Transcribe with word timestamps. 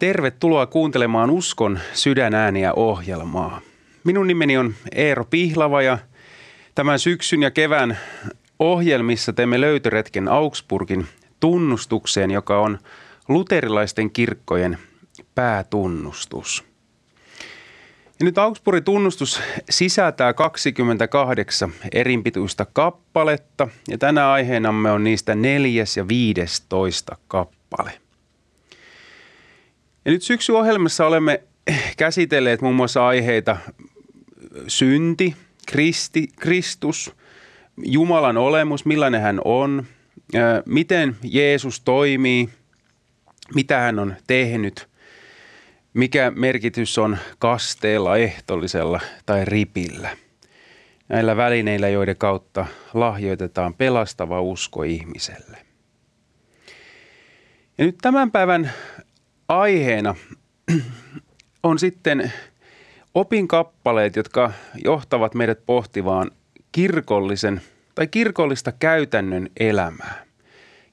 Tervetuloa 0.00 0.66
kuuntelemaan 0.66 1.30
Uskon 1.30 1.78
sydänääniä 1.92 2.72
ohjelmaa. 2.72 3.60
Minun 4.04 4.26
nimeni 4.26 4.58
on 4.58 4.74
Eero 4.92 5.24
Pihlava 5.24 5.82
ja 5.82 5.98
tämän 6.74 6.98
syksyn 6.98 7.42
ja 7.42 7.50
kevään 7.50 7.98
ohjelmissa 8.58 9.32
teemme 9.32 9.60
löytöretken 9.60 10.28
Augsburgin 10.28 11.06
tunnustukseen, 11.40 12.30
joka 12.30 12.60
on 12.60 12.78
luterilaisten 13.28 14.10
kirkkojen 14.10 14.78
päätunnustus. 15.34 16.64
Ja 18.20 18.24
nyt 18.24 18.38
Augsburgin 18.38 18.84
tunnustus 18.84 19.40
sisältää 19.70 20.32
28 20.32 21.72
erinpituista 21.92 22.66
kappaletta 22.72 23.68
ja 23.88 23.98
tänä 23.98 24.32
aiheenamme 24.32 24.90
on 24.90 25.04
niistä 25.04 25.34
neljäs 25.34 25.96
ja 25.96 26.08
viidestoista 26.08 27.16
kappale. 27.28 28.09
Ja 30.04 30.10
nyt 30.12 30.22
syksyohjelmassa 30.22 31.06
olemme 31.06 31.42
käsitelleet 31.96 32.60
muun 32.60 32.74
muassa 32.74 33.06
aiheita 33.06 33.56
synti, 34.68 35.36
Kristi, 35.66 36.28
Kristus, 36.40 37.12
Jumalan 37.84 38.36
olemus, 38.36 38.84
millainen 38.84 39.20
hän 39.20 39.40
on, 39.44 39.86
miten 40.66 41.16
Jeesus 41.22 41.80
toimii, 41.80 42.48
mitä 43.54 43.78
hän 43.78 43.98
on 43.98 44.16
tehnyt, 44.26 44.88
mikä 45.94 46.32
merkitys 46.34 46.98
on 46.98 47.18
kasteella, 47.38 48.16
ehtollisella 48.16 49.00
tai 49.26 49.44
ripillä. 49.44 50.16
Näillä 51.08 51.36
välineillä, 51.36 51.88
joiden 51.88 52.16
kautta 52.16 52.66
lahjoitetaan 52.94 53.74
pelastava 53.74 54.40
usko 54.40 54.82
ihmiselle. 54.82 55.58
Ja 57.78 57.84
nyt 57.84 57.98
tämän 58.02 58.30
päivän 58.30 58.72
aiheena 59.50 60.14
on 61.62 61.78
sitten 61.78 62.32
opinkappaleet, 63.14 64.16
jotka 64.16 64.52
johtavat 64.84 65.34
meidät 65.34 65.66
pohtivaan 65.66 66.30
kirkollisen 66.72 67.60
tai 67.94 68.06
kirkollista 68.06 68.72
käytännön 68.72 69.48
elämää. 69.60 70.24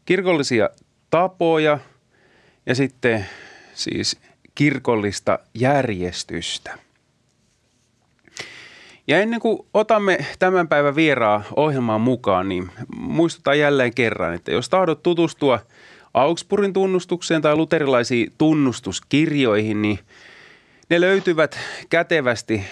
Kirkollisia 0.05 0.69
tapoja 1.09 1.79
ja 2.65 2.75
sitten 2.75 3.25
siis 3.73 4.19
kirkollista 4.55 5.39
järjestystä. 5.53 6.77
Ja 9.07 9.19
ennen 9.19 9.39
kuin 9.39 9.59
otamme 9.73 10.17
tämän 10.39 10.67
päivän 10.67 10.95
vieraa 10.95 11.43
ohjelmaan 11.55 12.01
mukaan, 12.01 12.49
niin 12.49 12.71
muistutan 12.97 13.59
jälleen 13.59 13.93
kerran, 13.93 14.33
että 14.33 14.51
jos 14.51 14.69
tahdot 14.69 15.03
tutustua– 15.03 15.59
Augsburgin 16.17 16.73
tunnustukseen 16.73 17.41
tai 17.41 17.55
luterilaisiin 17.55 18.33
tunnustuskirjoihin, 18.37 19.81
niin 19.81 19.99
ne 20.89 21.01
löytyvät 21.01 21.59
kätevästi 21.89 22.63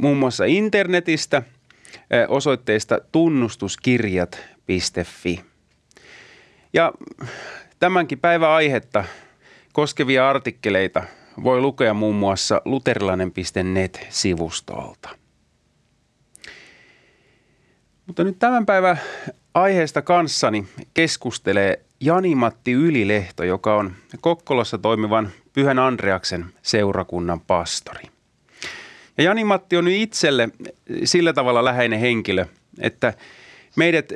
muun 0.00 0.16
muassa 0.16 0.44
internetistä 0.44 1.42
osoitteesta 2.28 3.00
tunnustuskirjat.fi. 3.12 5.40
Ja 6.72 6.92
tämänkin 7.78 8.20
päivän 8.20 8.50
aihetta 8.50 9.04
koskevia 9.72 10.30
artikkeleita 10.30 11.02
voi 11.44 11.60
lukea 11.60 11.94
muun 11.94 12.16
muassa 12.16 12.62
luterilainen.net-sivustolta. 12.64 15.08
Mutta 18.06 18.24
nyt 18.24 18.38
tämän 18.38 18.66
päivän 18.66 19.00
aiheesta 19.54 20.02
kanssani 20.02 20.66
keskustelee 20.94 21.87
Jani-Matti 22.00 22.72
Ylilehto, 22.72 23.44
joka 23.44 23.74
on 23.74 23.92
Kokkolassa 24.20 24.78
toimivan 24.78 25.30
Pyhän 25.52 25.78
Andreaksen 25.78 26.46
seurakunnan 26.62 27.40
pastori. 27.40 28.04
Ja 29.18 29.24
Jani-Matti 29.24 29.76
on 29.76 29.84
nyt 29.84 29.94
itselle 29.94 30.48
sillä 31.04 31.32
tavalla 31.32 31.64
läheinen 31.64 32.00
henkilö, 32.00 32.46
että 32.80 33.14
meidät 33.76 34.12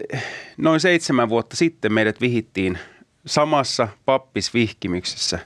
noin 0.56 0.80
seitsemän 0.80 1.28
vuotta 1.28 1.56
sitten 1.56 1.92
meidät 1.92 2.20
vihittiin 2.20 2.78
samassa 3.26 3.88
pappisvihkimyksessä 4.04 5.38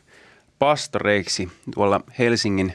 pastoreiksi 0.58 1.48
tuolla 1.74 2.00
Helsingin 2.18 2.72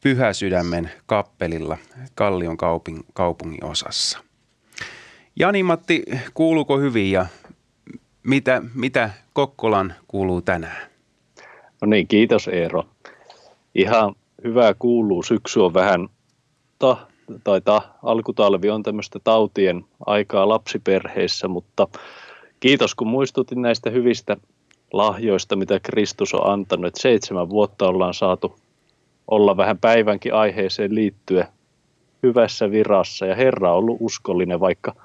Pyhäsydämen 0.00 0.90
kappelilla 1.06 1.78
Kallion 2.14 2.56
kaupungin 3.14 3.64
osassa. 3.64 4.18
Jani-Matti, 5.36 6.02
kuuluuko 6.34 6.78
hyvin 6.78 7.12
ja 7.12 7.26
mitä, 8.22 8.62
mitä 8.74 9.10
Kokkolan 9.32 9.94
kuuluu 10.08 10.42
tänään? 10.42 10.90
No 11.80 11.86
niin, 11.86 12.08
kiitos 12.08 12.48
Eero. 12.48 12.84
Ihan 13.74 14.14
hyvää 14.44 14.74
kuuluu. 14.78 15.22
Syksy 15.22 15.60
on 15.60 15.74
vähän, 15.74 16.08
ta, 16.78 16.96
tai 17.44 17.60
ta, 17.60 17.82
alkutalvi 18.02 18.70
on 18.70 18.82
tämmöistä 18.82 19.18
tautien 19.24 19.84
aikaa 20.06 20.48
lapsiperheissä, 20.48 21.48
mutta 21.48 21.88
kiitos 22.60 22.94
kun 22.94 23.08
muistutin 23.08 23.62
näistä 23.62 23.90
hyvistä 23.90 24.36
lahjoista, 24.92 25.56
mitä 25.56 25.80
Kristus 25.80 26.34
on 26.34 26.52
antanut. 26.52 26.86
Että 26.86 27.00
seitsemän 27.00 27.48
vuotta 27.48 27.88
ollaan 27.88 28.14
saatu 28.14 28.58
olla 29.28 29.56
vähän 29.56 29.78
päivänkin 29.78 30.34
aiheeseen 30.34 30.94
liittyen 30.94 31.46
hyvässä 32.22 32.70
virassa 32.70 33.26
ja 33.26 33.34
Herra 33.34 33.72
on 33.72 33.78
ollut 33.78 33.96
uskollinen, 34.00 34.60
vaikka– 34.60 34.94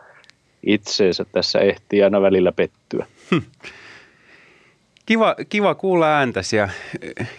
itseensä 0.67 1.25
tässä 1.31 1.59
ehtii 1.59 2.03
aina 2.03 2.21
välillä 2.21 2.51
pettyä. 2.51 3.05
Hm. 3.31 3.37
Kiva, 5.05 5.35
kiva 5.49 5.75
kuulla 5.75 6.07
ääntäsi 6.07 6.55
ja 6.55 6.69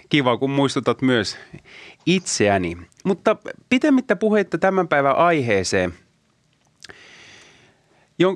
kiva, 0.09 0.37
kun 0.37 0.51
muistutat 0.51 1.03
myös 1.03 1.39
itseäni. 2.07 2.77
Mutta 3.05 3.37
pitemmittä 3.69 4.17
puheitta 4.17 4.59
tämän 4.59 4.89
päivän 4.89 5.17
aiheeseen, 5.17 5.95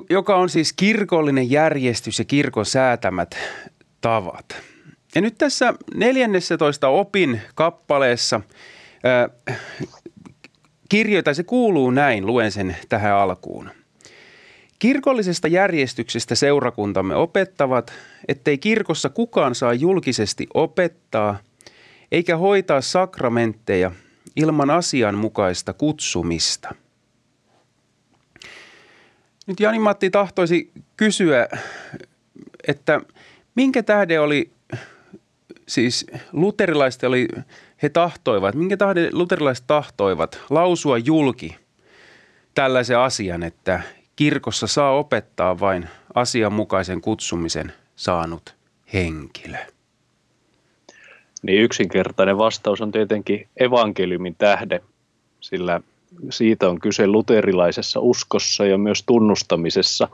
joka 0.09 0.35
on 0.35 0.49
siis 0.49 0.73
kirkollinen 0.73 1.51
järjestys 1.51 2.19
ja 2.19 2.25
kirkon 2.25 2.65
säätämät 2.65 3.37
tavat. 4.01 4.61
Ja 5.15 5.21
nyt 5.21 5.37
tässä 5.37 5.73
14 5.95 6.87
opin 6.87 7.41
kappaleessa 7.55 8.41
kirjoita, 10.89 11.33
se 11.33 11.43
kuuluu 11.43 11.91
näin, 11.91 12.25
luen 12.25 12.51
sen 12.51 12.77
tähän 12.89 13.13
alkuun– 13.13 13.69
Kirkollisesta 14.83 15.47
järjestyksestä 15.47 16.35
seurakuntamme 16.35 17.15
opettavat, 17.15 17.93
ettei 18.27 18.57
kirkossa 18.57 19.09
kukaan 19.09 19.55
saa 19.55 19.73
julkisesti 19.73 20.47
opettaa 20.53 21.37
eikä 22.11 22.37
hoitaa 22.37 22.81
sakramentteja 22.81 23.91
ilman 24.35 24.69
asianmukaista 24.69 25.73
kutsumista. 25.73 26.75
Nyt 29.47 29.59
Jani-Matti 29.59 30.09
tahtoisi 30.09 30.71
kysyä, 30.97 31.47
että 32.67 33.01
minkä 33.55 33.83
tähden 33.83 34.21
oli, 34.21 34.51
siis 35.67 36.05
luterilaiset 36.31 37.03
oli, 37.03 37.27
he 37.83 37.89
tahtoivat, 37.89 38.55
minkä 38.55 38.77
tähden 38.77 39.09
luterilaiset 39.11 39.67
tahtoivat 39.67 40.39
lausua 40.49 40.97
julki 40.97 41.55
tällaisen 42.53 42.99
asian, 42.99 43.43
että 43.43 43.83
kirkossa 44.15 44.67
saa 44.67 44.91
opettaa 44.91 45.59
vain 45.59 45.89
asianmukaisen 46.13 47.01
kutsumisen 47.01 47.73
saanut 47.95 48.55
henkilö? 48.93 49.57
Niin 51.43 51.61
yksinkertainen 51.61 52.37
vastaus 52.37 52.81
on 52.81 52.91
tietenkin 52.91 53.47
evankeliumin 53.57 54.35
tähde, 54.35 54.81
sillä 55.41 55.81
siitä 56.29 56.69
on 56.69 56.79
kyse 56.79 57.07
luterilaisessa 57.07 57.99
uskossa 57.99 58.65
ja 58.65 58.77
myös 58.77 59.03
tunnustamisessa. 59.03 60.07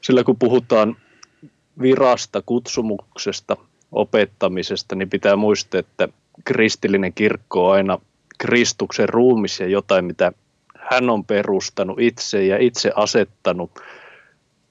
Sillä 0.00 0.24
kun 0.24 0.38
puhutaan 0.38 0.96
virasta, 1.80 2.42
kutsumuksesta, 2.46 3.56
opettamisesta, 3.92 4.94
niin 4.94 5.10
pitää 5.10 5.36
muistaa, 5.36 5.80
että 5.80 6.08
kristillinen 6.44 7.12
kirkko 7.12 7.68
on 7.68 7.74
aina 7.74 7.98
Kristuksen 8.38 9.08
ruumis 9.08 9.60
ja 9.60 9.66
jotain, 9.66 10.04
mitä 10.04 10.32
hän 10.90 11.10
on 11.10 11.24
perustanut 11.24 12.00
itse 12.00 12.44
ja 12.44 12.58
itse 12.58 12.92
asettanut. 12.96 13.70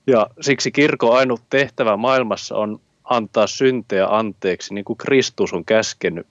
Ja 0.08 0.28
siksi 0.42 0.72
kirkon 0.72 1.18
ainut 1.18 1.42
tehtävä 1.50 1.98
maailmassa 1.98 2.56
on 2.56 2.80
antaa 3.04 3.48
synteä 3.48 4.08
anteeksi, 4.08 4.74
niin 4.74 4.86
kuin 4.86 4.98
Kristus 4.98 5.54
on 5.54 5.66
käskenyt. 5.66 6.28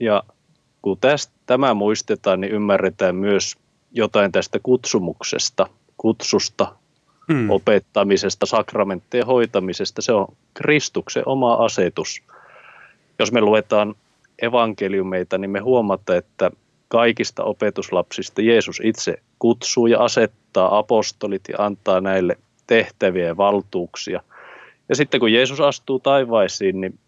Ja 0.00 0.22
kun 0.82 0.98
tästä, 1.00 1.32
tämä 1.46 1.74
muistetaan, 1.74 2.40
niin 2.40 2.52
ymmärretään 2.52 3.16
myös 3.16 3.56
jotain 3.92 4.32
tästä 4.32 4.58
kutsumuksesta, 4.62 5.66
kutsusta, 5.96 6.74
mm. 7.28 7.50
opettamisesta, 7.50 8.46
sakramenttien 8.46 9.26
hoitamisesta. 9.26 10.02
Se 10.02 10.12
on 10.12 10.26
Kristuksen 10.54 11.22
oma 11.26 11.54
asetus. 11.54 12.22
Jos 13.18 13.32
me 13.32 13.40
luetaan 13.40 13.94
evankeliumeita, 14.42 15.38
niin 15.38 15.50
me 15.50 15.60
huomataan, 15.60 16.18
että 16.18 16.50
kaikista 16.92 17.44
opetuslapsista 17.44 18.42
Jeesus 18.42 18.80
itse 18.84 19.16
kutsuu 19.38 19.86
ja 19.86 20.00
asettaa 20.00 20.78
apostolit 20.78 21.42
ja 21.48 21.64
antaa 21.64 22.00
näille 22.00 22.38
tehtäviä 22.66 23.26
ja 23.26 23.36
valtuuksia. 23.36 24.22
Ja 24.88 24.96
sitten 24.96 25.20
kun 25.20 25.32
Jeesus 25.32 25.60
astuu 25.60 25.98
taivaisiin, 25.98 26.80
niin 26.80 26.98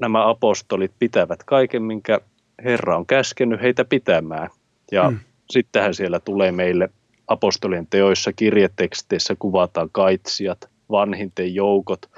nämä 0.00 0.28
apostolit 0.28 0.92
pitävät 0.98 1.44
kaiken, 1.44 1.82
minkä 1.82 2.20
Herra 2.64 2.96
on 2.96 3.06
käskenyt 3.06 3.62
heitä 3.62 3.84
pitämään. 3.84 4.48
Ja 4.92 5.10
mm. 5.10 5.18
sittenhän 5.50 5.94
siellä 5.94 6.20
tulee 6.20 6.52
meille 6.52 6.88
apostolien 7.28 7.86
teoissa, 7.90 8.32
kirjeteksteissä 8.32 9.34
kuvataan 9.38 9.88
kaitsijat, 9.92 10.70
vanhinten 10.90 11.54
joukot, 11.54 12.10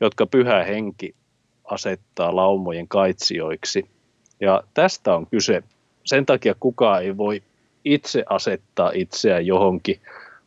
jotka 0.00 0.26
pyhä 0.26 0.64
henki 0.64 1.14
asettaa 1.64 2.36
laumojen 2.36 2.88
kaitsijoiksi. 2.88 3.86
Ja 4.40 4.62
tästä 4.74 5.14
on 5.14 5.26
kyse. 5.26 5.62
Sen 6.10 6.26
takia 6.26 6.54
kukaan 6.60 7.02
ei 7.02 7.16
voi 7.16 7.42
itse 7.84 8.24
asettaa 8.28 8.90
itseään 8.94 9.46
johonkin, 9.46 10.00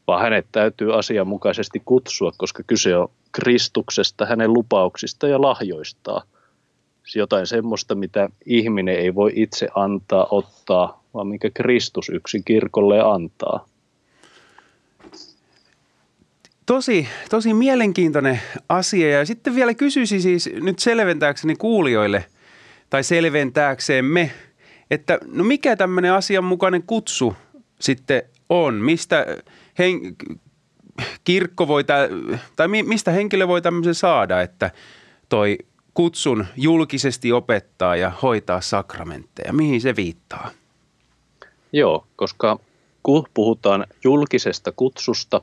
vaan 0.08 0.22
hänet 0.22 0.46
täytyy 0.52 0.98
asianmukaisesti 0.98 1.82
kutsua, 1.86 2.32
koska 2.38 2.64
kyse 2.68 2.98
on 2.98 3.12
Kristuksesta, 3.32 4.26
hänen 4.26 4.54
lupauksista 4.54 5.28
ja 5.28 5.42
lahjoistaan. 5.42 6.28
Jotain 7.16 7.48
semmoista, 7.48 7.96
mitä 7.96 8.30
ihminen 8.46 8.96
ei 8.96 9.16
voi 9.16 9.32
itse 9.36 9.68
antaa, 9.76 10.28
ottaa, 10.32 11.04
vaan 11.14 11.28
mikä 11.28 11.50
Kristus 11.54 12.10
yksin 12.10 12.44
kirkolle 12.44 13.02
antaa. 13.02 13.66
Tosi, 16.66 17.08
tosi 17.30 17.54
mielenkiintoinen 17.54 18.42
asia 18.70 19.10
ja 19.10 19.26
sitten 19.26 19.56
vielä 19.56 19.74
kysyisin 19.74 20.22
siis 20.22 20.50
nyt 20.62 20.80
selventääkseni 20.80 21.56
kuulijoille 21.56 22.26
tai 22.90 23.04
selventääksemme, 23.04 24.32
että 24.92 25.18
no 25.28 25.44
mikä 25.44 25.76
tämmöinen 25.76 26.14
asianmukainen 26.14 26.84
kutsu 26.84 27.36
sitten 27.80 28.24
on, 28.50 28.74
mistä 28.74 29.26
hen, 29.80 30.00
kirkko 31.24 31.68
voi, 31.68 31.84
tä, 31.84 32.10
tai 32.56 32.68
mistä 32.68 33.12
henkilö 33.12 33.48
voi 33.48 33.62
tämmöisen 33.62 33.96
saada, 33.96 34.42
että 34.42 34.72
toi 35.30 35.58
kutsun 35.94 36.46
julkisesti 36.58 37.32
opettaa 37.32 37.96
ja 37.96 38.12
hoitaa 38.22 38.62
sakramentteja, 38.62 39.54
mihin 39.54 39.82
se 39.82 39.96
viittaa? 39.96 40.50
Joo, 41.74 42.08
koska 42.16 42.60
kun 43.04 43.26
puhutaan 43.34 43.86
julkisesta 44.04 44.72
kutsusta, 44.72 45.42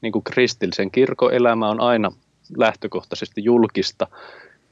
niin 0.00 0.12
kuin 0.12 0.24
kristillisen 0.24 0.90
kirkoelämä 0.90 1.68
on 1.68 1.80
aina 1.80 2.12
lähtökohtaisesti 2.56 3.44
julkista, 3.44 4.06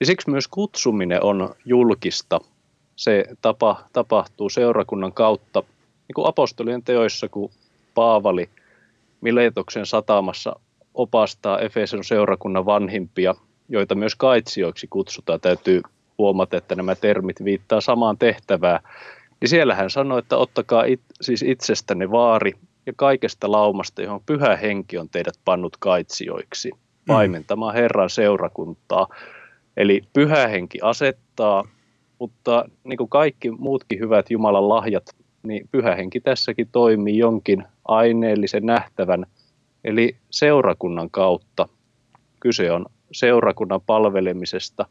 niin 0.00 0.06
siksi 0.06 0.30
myös 0.30 0.48
kutsuminen 0.48 1.22
on 1.22 1.54
julkista. 1.64 2.40
Se 2.96 3.24
tapa, 3.42 3.84
tapahtuu 3.92 4.48
seurakunnan 4.48 5.12
kautta, 5.12 5.62
niin 6.08 6.14
kuin 6.14 6.28
apostolien 6.28 6.82
teoissa, 6.82 7.28
kun 7.28 7.50
Paavali 7.94 8.50
Miletoksen 9.20 9.86
satamassa 9.86 10.56
opastaa 10.94 11.58
Efeson 11.58 12.04
seurakunnan 12.04 12.66
vanhimpia, 12.66 13.34
joita 13.68 13.94
myös 13.94 14.14
kaitsijoiksi 14.14 14.86
kutsutaan. 14.86 15.40
Täytyy 15.40 15.82
huomata, 16.18 16.56
että 16.56 16.74
nämä 16.74 16.94
termit 16.94 17.44
viittaa 17.44 17.80
samaan 17.80 18.18
tehtävään. 18.18 18.80
Niin 19.40 19.48
siellä 19.48 19.74
hän 19.74 19.90
sanoi, 19.90 20.18
että 20.18 20.36
ottakaa 20.36 20.84
it, 20.84 21.00
siis 21.20 21.42
itsestänne 21.42 22.10
vaari 22.10 22.52
ja 22.86 22.92
kaikesta 22.96 23.52
laumasta, 23.52 24.02
johon 24.02 24.20
pyhä 24.26 24.56
henki 24.56 24.98
on 24.98 25.08
teidät 25.08 25.34
pannut 25.44 25.76
kaitsijoiksi, 25.76 26.70
paimentamaan 27.06 27.74
Herran 27.74 28.10
seurakuntaa. 28.10 29.08
Eli 29.76 30.02
pyhä 30.12 30.46
henki 30.48 30.78
asettaa, 30.82 31.64
mutta 32.22 32.64
niin 32.84 32.96
kuin 32.96 33.08
kaikki 33.08 33.50
muutkin 33.50 33.98
hyvät 33.98 34.30
Jumalan 34.30 34.68
lahjat, 34.68 35.06
niin 35.42 35.68
pyhä 35.70 35.94
henki 35.94 36.20
tässäkin 36.20 36.68
toimii 36.72 37.18
jonkin 37.18 37.64
aineellisen 37.84 38.66
nähtävän, 38.66 39.26
eli 39.84 40.16
seurakunnan 40.30 41.10
kautta. 41.10 41.68
Kyse 42.40 42.72
on 42.72 42.86
seurakunnan 43.12 43.80
palvelemisesta, 43.80 44.86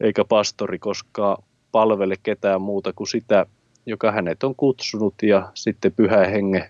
eikä 0.00 0.24
pastori 0.24 0.78
koskaan 0.78 1.42
palvele 1.72 2.14
ketään 2.22 2.62
muuta 2.62 2.92
kuin 2.92 3.08
sitä, 3.08 3.46
joka 3.86 4.12
hänet 4.12 4.42
on 4.42 4.54
kutsunut 4.54 5.14
ja 5.22 5.50
sitten 5.54 5.92
pyhä 5.92 6.26
hengen 6.26 6.64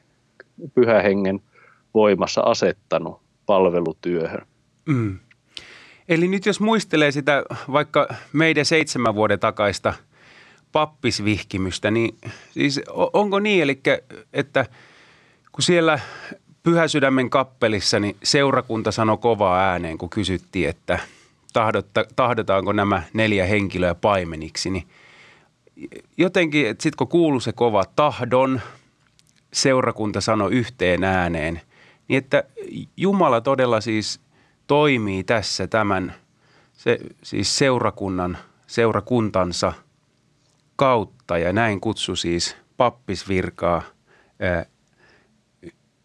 pyhä 0.75 1.03
hengen 1.03 1.41
voimassa 1.95 2.41
asettanut 2.41 3.21
palvelutyöhön. 3.47 4.47
Mm. 4.87 5.19
Eli 6.09 6.29
nyt 6.29 6.47
jos 6.47 6.61
muistelee 6.61 7.13
sitä 7.13 7.43
vaikka 7.73 8.09
meidän 8.33 8.65
seitsemän 8.65 9.15
vuoden 9.15 9.41
takaista 9.41 9.95
pappisvihkimystä, 10.73 11.91
niin 11.91 12.19
siis 12.51 12.81
onko 13.13 13.39
niin, 13.41 13.63
eli 13.63 13.81
että 14.33 14.67
kun 15.53 15.63
siellä 15.63 15.99
Pyhäsydämen 16.63 17.31
kappelissa, 17.31 18.01
niin 18.01 18.17
seurakunta 18.23 18.93
sanoi 18.93 19.19
kovaa 19.19 19.61
ääneen, 19.61 19.99
kun 19.99 20.11
kysyttiin, 20.11 20.69
että 20.69 20.99
tahdotta, 21.53 22.05
tahdotaanko 22.17 22.73
nämä 22.73 23.03
neljä 23.13 23.47
henkilöä 23.47 23.95
paimeniksi, 23.95 24.71
niin 24.71 24.89
jotenkin, 26.17 26.69
että 26.69 26.83
sitten 26.83 26.97
kun 26.97 27.09
kuuluu 27.09 27.41
se 27.41 27.53
kova 27.53 27.85
tahdon, 27.97 28.61
seurakunta 29.53 30.21
sanoi 30.21 30.53
yhteen 30.53 31.05
ääneen, 31.05 31.61
niin 32.09 32.19
että 32.19 32.45
Jumala 32.97 33.41
todella 33.41 33.81
siis 33.81 34.21
toimii 34.69 35.25
tässä 35.25 35.67
tämän 35.67 36.15
se, 36.73 36.99
siis 37.23 37.59
seurakunnan, 37.59 38.39
seurakuntansa 38.67 39.73
kautta 40.77 41.39
ja 41.39 41.53
näin 41.53 41.81
kutsu 41.81 42.17
siis 42.17 42.57
pappisvirkaa 42.77 43.83
ää, 44.41 44.67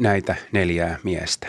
näitä 0.02 0.36
neljää 0.52 1.00
miestä. 1.04 1.48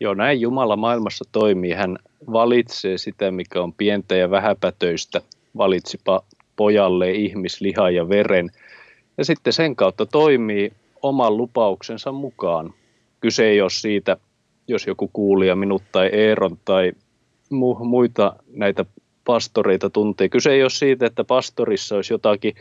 Joo, 0.00 0.14
näin 0.14 0.40
Jumala 0.40 0.76
maailmassa 0.76 1.24
toimii. 1.32 1.72
Hän 1.72 1.98
valitsee 2.32 2.98
sitä, 2.98 3.30
mikä 3.30 3.62
on 3.62 3.72
pientä 3.72 4.16
ja 4.16 4.30
vähäpätöistä. 4.30 5.20
Valitsipa 5.56 6.22
pojalle 6.56 7.10
ihmisliha 7.10 7.90
ja 7.90 8.08
veren– 8.08 8.50
ja 9.18 9.24
sitten 9.24 9.52
sen 9.52 9.76
kautta 9.76 10.06
toimii 10.06 10.72
oman 11.02 11.36
lupauksensa 11.36 12.12
mukaan. 12.12 12.74
Kyse 13.20 13.44
ei 13.44 13.60
ole 13.60 13.70
siitä, 13.70 14.16
jos 14.72 14.86
joku 14.86 15.10
kuulija 15.12 15.56
minut 15.56 15.82
tai 15.92 16.06
Eeron 16.12 16.58
tai 16.64 16.92
mu- 17.54 17.84
muita 17.84 18.36
näitä 18.52 18.84
pastoreita 19.24 19.90
tuntee. 19.90 20.28
Kyse 20.28 20.52
ei 20.52 20.62
ole 20.62 20.70
siitä, 20.70 21.06
että 21.06 21.24
pastorissa 21.24 21.96
olisi 21.96 22.14
jotakin 22.14 22.54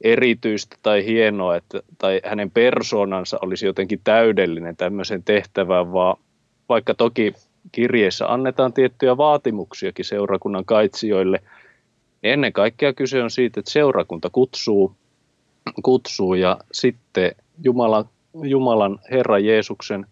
erityistä 0.00 0.76
tai 0.82 1.06
hienoa, 1.06 1.56
että, 1.56 1.82
tai 1.98 2.20
hänen 2.24 2.50
persoonansa 2.50 3.38
olisi 3.42 3.66
jotenkin 3.66 4.00
täydellinen 4.04 4.76
tämmöisen 4.76 5.22
tehtävään, 5.22 5.92
vaan 5.92 6.16
vaikka 6.68 6.94
toki 6.94 7.34
kirjeessä 7.72 8.32
annetaan 8.32 8.72
tiettyjä 8.72 9.16
vaatimuksiakin 9.16 10.04
seurakunnan 10.04 10.64
kaitsijoille, 10.64 11.40
niin 12.22 12.32
ennen 12.32 12.52
kaikkea 12.52 12.92
kyse 12.92 13.22
on 13.22 13.30
siitä, 13.30 13.60
että 13.60 13.72
seurakunta 13.72 14.30
kutsuu 14.30 14.94
kutsuu 15.82 16.34
ja 16.34 16.58
sitten 16.72 17.32
Jumalan, 17.62 18.04
Jumalan 18.42 18.98
Herra 19.10 19.38
Jeesuksen 19.38 20.06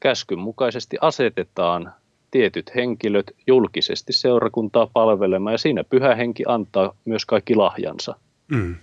käskyn 0.00 0.38
mukaisesti 0.38 0.96
asetetaan 1.00 1.92
tietyt 2.30 2.74
henkilöt 2.74 3.30
julkisesti 3.46 4.12
seurakuntaa 4.12 4.86
palvelemaan 4.92 5.54
ja 5.54 5.58
siinä 5.58 5.84
pyhä 5.84 6.14
henki 6.14 6.44
antaa 6.48 6.94
myös 7.04 7.26
kaikki 7.26 7.54
lahjansa. 7.54 8.16
Mm. 8.48 8.76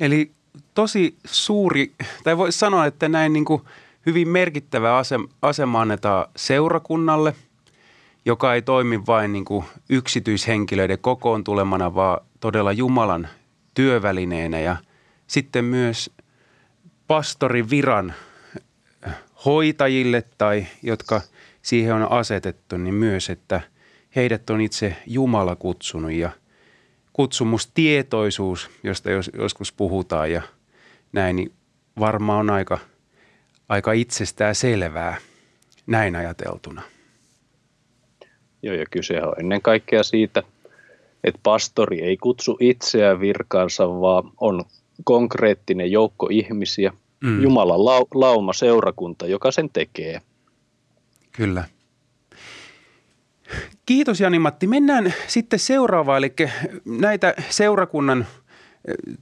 Eli 0.00 0.30
tosi 0.74 1.16
suuri, 1.24 1.92
tai 2.24 2.36
voisi 2.36 2.58
sanoa, 2.58 2.86
että 2.86 3.08
näin 3.08 3.32
niin 3.32 3.44
kuin 3.44 3.62
hyvin 4.06 4.28
merkittävä 4.28 5.02
asema 5.42 5.80
annetaan 5.80 6.26
seurakunnalle, 6.36 7.34
joka 8.24 8.54
ei 8.54 8.62
toimi 8.62 9.06
vain 9.06 9.32
niin 9.32 9.44
kuin 9.44 9.64
yksityishenkilöiden 9.88 10.98
kokoon 10.98 11.44
tulemana, 11.44 11.94
vaan 11.94 12.20
todella 12.40 12.72
Jumalan 12.72 13.28
työvälineenä 13.74 14.60
ja 14.60 14.76
sitten 15.26 15.64
myös 15.64 16.10
pastorin 17.06 17.70
viran 17.70 18.14
hoitajille 19.44 20.24
tai 20.38 20.66
jotka 20.82 21.20
siihen 21.62 21.94
on 21.94 22.12
asetettu, 22.12 22.76
niin 22.76 22.94
myös, 22.94 23.30
että 23.30 23.60
heidät 24.16 24.50
on 24.50 24.60
itse 24.60 24.96
Jumala 25.06 25.56
kutsunut 25.56 26.12
ja 26.12 26.30
kutsumustietoisuus, 27.12 28.70
josta 28.82 29.10
jos, 29.10 29.30
joskus 29.38 29.72
puhutaan 29.72 30.32
ja 30.32 30.42
näin, 31.12 31.36
niin 31.36 31.52
varmaan 32.00 32.40
on 32.40 32.50
aika, 32.50 32.78
aika 33.68 33.92
itsestään 33.92 34.54
selvää 34.54 35.16
näin 35.86 36.16
ajateltuna. 36.16 36.82
Joo, 38.62 38.74
ja 38.74 38.86
kyse 38.90 39.22
on 39.22 39.34
ennen 39.38 39.62
kaikkea 39.62 40.02
siitä– 40.02 40.42
että 41.24 41.40
pastori 41.42 42.02
ei 42.02 42.16
kutsu 42.16 42.56
itseään 42.60 43.20
virkaansa, 43.20 43.88
vaan 43.88 44.30
on 44.40 44.64
konkreettinen 45.04 45.92
joukko 45.92 46.28
ihmisiä, 46.30 46.92
mm. 47.24 47.42
Jumalan 47.42 47.78
lau- 47.78 48.08
lauma 48.14 48.52
seurakunta, 48.52 49.26
joka 49.26 49.50
sen 49.50 49.70
tekee. 49.70 50.20
Kyllä. 51.32 51.64
Kiitos 53.86 54.20
Jani-Matti. 54.20 54.66
Mennään 54.66 55.14
sitten 55.26 55.58
seuraavaan, 55.58 56.18
eli 56.18 56.34
näitä 56.84 57.34
seurakunnan 57.50 58.26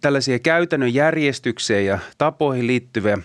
tällaisia 0.01 0.39
käytännön 0.39 0.95
järjestykseen 0.95 1.87
ja 1.87 1.99
tapoihin 2.19 2.67
liittyviä, 2.67 3.19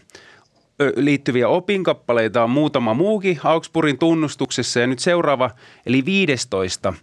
liittyviä 0.95 1.47
opinkappaleita 1.47 2.43
on 2.43 2.49
muutama 2.49 2.93
muukin 2.93 3.39
Augsburgin 3.43 3.99
tunnustuksessa 3.99 4.79
ja 4.79 4.87
nyt 4.87 4.99
seuraava, 4.99 5.51
eli 5.85 6.05
15 6.05 6.93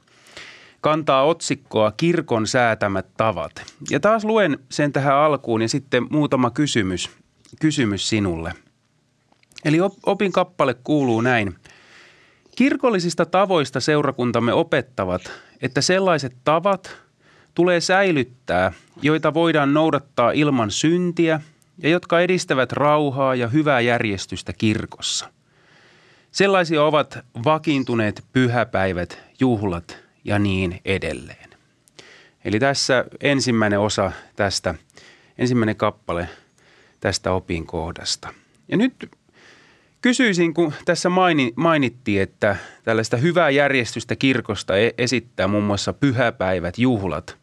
kantaa 0.81 1.25
otsikkoa 1.25 1.93
Kirkon 1.97 2.47
säätämät 2.47 3.07
tavat. 3.16 3.52
Ja 3.90 4.00
taas 4.00 4.25
luen 4.25 4.59
sen 4.71 4.93
tähän 4.93 5.14
alkuun 5.14 5.62
ja 5.62 5.69
sitten 5.69 6.07
muutama 6.11 6.50
kysymys, 6.50 7.11
kysymys 7.61 8.08
sinulle. 8.08 8.52
Eli 9.64 9.78
opin 10.06 10.32
kappale 10.32 10.75
kuuluu 10.75 11.20
näin. 11.20 11.54
Kirkollisista 12.56 13.26
tavoista 13.26 13.80
seurakuntamme 13.80 14.52
opettavat, 14.52 15.32
että 15.62 15.80
sellaiset 15.80 16.37
tavat 16.44 16.96
tulee 17.54 17.80
säilyttää, 17.80 18.73
joita 19.02 19.34
voidaan 19.34 19.75
noudattaa 19.75 20.30
ilman 20.30 20.70
syntiä 20.70 21.40
ja 21.78 21.88
jotka 21.88 22.20
edistävät 22.20 22.73
rauhaa 22.73 23.34
ja 23.34 23.49
hyvää 23.49 23.80
järjestystä 23.80 24.52
kirkossa. 24.52 25.30
Sellaisia 26.30 26.84
ovat 26.84 27.18
vakiintuneet 27.44 28.25
pyhäpäivät, 28.32 29.18
juhlat 29.40 29.99
ja 30.25 30.38
niin 30.38 30.80
edelleen. 30.84 31.50
Eli 32.44 32.61
tässä 32.61 33.04
ensimmäinen 33.20 33.80
osa 33.80 34.12
tästä, 34.37 34.75
ensimmäinen 35.38 35.76
kappale 35.76 36.28
tästä 37.04 37.32
opinkohdasta. 37.32 38.34
Ja 38.68 38.76
nyt 38.76 39.11
kysyisin, 40.00 40.54
kun 40.54 40.73
tässä 40.84 41.08
mainittiin, 41.56 42.23
että 42.23 42.56
tällaista 42.84 43.16
hyvää 43.16 43.50
järjestystä 43.50 44.16
kirkosta 44.16 44.76
e-, 44.76 44.94
esittää 44.99 45.49
muun 45.49 45.64
muassa 45.64 45.92
pyhäpäivät, 45.92 46.78
juhlat 46.78 47.37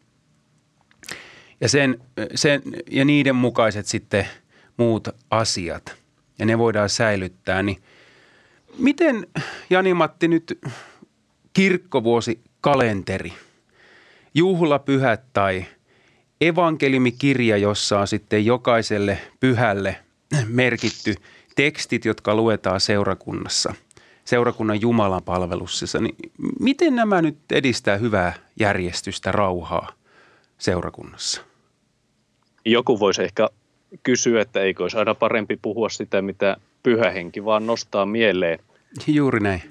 ja, 1.60 1.68
sen, 1.68 1.98
sen, 2.34 2.62
ja 2.90 3.04
niiden 3.04 3.36
mukaiset 3.36 3.86
sitten 3.86 4.28
muut 4.76 5.08
asiat 5.30 5.96
ja 6.38 6.46
ne 6.46 6.58
voidaan 6.58 6.88
säilyttää, 6.88 7.62
niin 7.62 7.82
miten 8.78 9.26
Jani-Matti 9.70 10.28
nyt 10.28 10.58
kirkkovuosi 11.52 12.40
kalenteri, 12.60 13.32
juhlapyhät 14.34 15.22
tai 15.32 15.64
evankelimikirja, 16.48 17.56
jossa 17.56 18.00
on 18.00 18.08
sitten 18.08 18.46
jokaiselle 18.46 19.18
pyhälle 19.40 19.96
merkitty 20.48 21.14
tekstit, 21.56 22.04
jotka 22.04 22.34
luetaan 22.34 22.80
seurakunnassa, 22.80 23.74
seurakunnan 24.24 24.80
Jumalan 24.80 25.22
palvelussa. 25.22 26.00
Niin 26.00 26.16
miten 26.60 26.96
nämä 26.96 27.22
nyt 27.22 27.38
edistää 27.52 27.96
hyvää 27.96 28.32
järjestystä, 28.60 29.32
rauhaa 29.32 29.92
seurakunnassa? 30.58 31.42
Joku 32.64 33.00
voisi 33.00 33.22
ehkä 33.22 33.48
kysyä, 34.02 34.40
että 34.40 34.60
eikö 34.60 34.82
olisi 34.82 34.96
aina 34.96 35.14
parempi 35.14 35.58
puhua 35.62 35.88
sitä, 35.88 36.22
mitä 36.22 36.56
pyhä 36.82 37.10
henki 37.10 37.44
vaan 37.44 37.66
nostaa 37.66 38.06
mieleen. 38.06 38.58
Juuri 39.06 39.40
näin. 39.40 39.62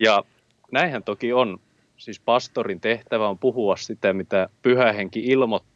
Ja 0.00 0.24
näinhän 0.72 1.02
toki 1.02 1.32
on 1.32 1.58
siis 1.96 2.20
pastorin 2.20 2.80
tehtävä 2.80 3.28
on 3.28 3.38
puhua 3.38 3.76
sitä, 3.76 4.12
mitä 4.12 4.48
pyhä 4.62 4.92
henki 4.92 5.20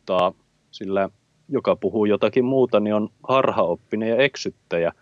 ilmoittaa, 0.05 0.33
sillä 0.71 1.09
joka 1.49 1.77
puhuu 1.77 2.05
jotakin 2.05 2.45
muuta, 2.45 2.81
niin 2.81 2.95
on 2.95 3.09
harhaoppinen 3.29 4.09
ja 4.09 4.17
eksyttäjä. 4.17 4.93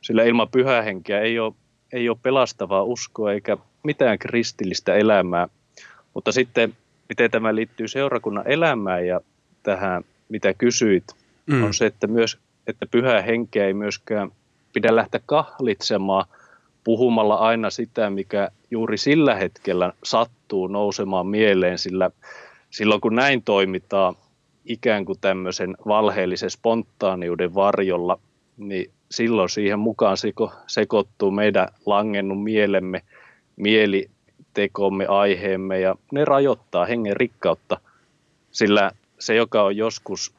Sillä 0.00 0.24
ilman 0.24 0.48
pyhää 0.48 0.82
henkeä 0.82 1.20
ei 1.20 1.38
ole, 1.38 1.54
ei 1.92 2.08
ole 2.08 2.18
pelastavaa 2.22 2.82
uskoa 2.82 3.32
eikä 3.32 3.56
mitään 3.82 4.18
kristillistä 4.18 4.94
elämää. 4.94 5.48
Mutta 6.14 6.32
sitten, 6.32 6.76
miten 7.08 7.30
tämä 7.30 7.54
liittyy 7.54 7.88
seurakunnan 7.88 8.46
elämään 8.46 9.06
ja 9.06 9.20
tähän, 9.62 10.04
mitä 10.28 10.54
kysyit, 10.54 11.04
mm. 11.46 11.64
on 11.64 11.74
se, 11.74 11.86
että 11.86 12.06
myös 12.06 12.38
että 12.66 12.86
pyhää 12.86 13.22
henkeä 13.22 13.66
ei 13.66 13.74
myöskään 13.74 14.30
pidä 14.72 14.96
lähteä 14.96 15.20
kahlitsemaan– 15.26 16.24
puhumalla 16.86 17.34
aina 17.34 17.70
sitä, 17.70 18.10
mikä 18.10 18.50
juuri 18.70 18.98
sillä 18.98 19.34
hetkellä 19.34 19.92
sattuu 20.04 20.66
nousemaan 20.66 21.26
mieleen, 21.26 21.78
sillä 21.78 22.10
silloin 22.70 23.00
kun 23.00 23.14
näin 23.14 23.42
toimitaan 23.42 24.14
ikään 24.66 25.04
kuin 25.04 25.20
tämmöisen 25.20 25.76
valheellisen 25.86 26.50
spontaaniuden 26.50 27.54
varjolla, 27.54 28.18
niin 28.56 28.90
silloin 29.10 29.48
siihen 29.48 29.78
mukaan 29.78 30.16
sekoittuu 30.66 31.30
meidän 31.30 31.68
langennut 31.86 32.42
mielemme, 32.42 33.02
mielitekomme, 33.56 35.06
aiheemme 35.06 35.80
ja 35.80 35.96
ne 36.12 36.24
rajoittaa 36.24 36.86
hengen 36.86 37.16
rikkautta, 37.16 37.80
sillä 38.50 38.90
se, 39.18 39.34
joka 39.34 39.62
on 39.62 39.76
joskus 39.76 40.34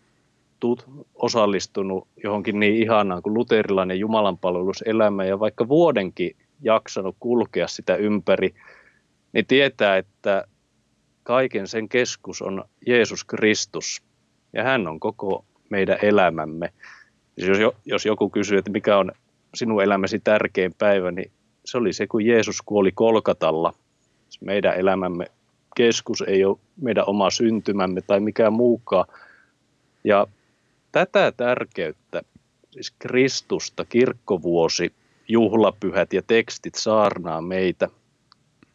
tut, 0.60 0.86
osallistunut 1.16 2.08
johonkin 2.24 2.60
niin 2.60 2.76
ihanaan 2.76 3.22
kuin 3.22 3.34
luterilainen 3.34 4.00
jumalanpalveluselämä 4.00 5.26
ja 5.26 5.40
vaikka 5.40 5.68
vuodenkin 5.68 6.36
jaksanut 6.62 7.16
kulkea 7.20 7.68
sitä 7.68 7.96
ympäri, 7.96 8.56
niin 9.34 9.46
tietää, 9.46 9.98
että 9.98 10.48
kaiken 11.24 11.68
sen 11.68 11.90
keskus 11.90 12.42
on 12.42 12.64
Jeesus 12.88 13.24
Kristus 13.24 14.07
ja 14.54 14.64
hän 14.64 14.88
on 14.88 15.00
koko 15.00 15.46
meidän 15.70 15.98
elämämme. 16.02 16.74
Jos, 17.38 17.58
jos 17.86 18.06
joku 18.06 18.30
kysyy, 18.30 18.58
että 18.58 18.72
mikä 18.72 18.98
on 18.98 19.12
sinun 19.56 19.84
elämäsi 19.84 20.20
tärkein 20.20 20.74
päivä, 20.74 21.12
niin 21.12 21.32
se 21.66 21.78
oli 21.78 21.94
se, 21.94 22.08
kun 22.08 22.26
Jeesus 22.26 22.62
kuoli 22.66 22.92
Kolkatalla. 22.92 23.74
Meidän 24.42 24.76
elämämme 24.76 25.26
keskus 25.76 26.24
ei 26.28 26.46
ole 26.46 26.58
meidän 26.82 27.04
oma 27.08 27.30
syntymämme 27.30 28.02
tai 28.02 28.20
mikään 28.20 28.54
muukaan. 28.54 29.06
Ja 30.04 30.28
tätä 30.92 31.32
tärkeyttä, 31.38 32.22
siis 32.72 32.94
Kristusta, 33.00 33.86
kirkkovuosi, 33.86 34.94
juhlapyhät 35.28 36.14
ja 36.14 36.22
tekstit 36.22 36.76
saarnaa 36.76 37.42
meitä. 37.42 37.88